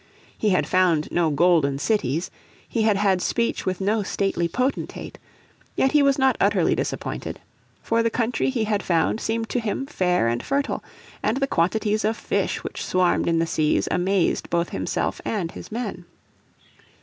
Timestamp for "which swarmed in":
12.63-13.37